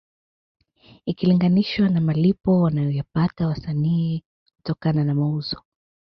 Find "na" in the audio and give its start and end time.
1.89-2.01, 5.03-5.15